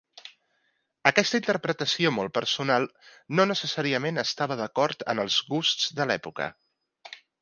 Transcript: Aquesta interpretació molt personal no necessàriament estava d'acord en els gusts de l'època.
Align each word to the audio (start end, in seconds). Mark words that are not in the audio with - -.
Aquesta 1.09 1.39
interpretació 1.41 2.11
molt 2.15 2.33
personal 2.37 2.87
no 3.41 3.45
necessàriament 3.51 4.23
estava 4.23 4.57
d'acord 4.63 5.07
en 5.15 5.23
els 5.25 5.39
gusts 5.53 5.93
de 6.01 6.09
l'època. 6.13 6.49